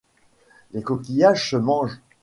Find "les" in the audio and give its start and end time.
0.71-0.81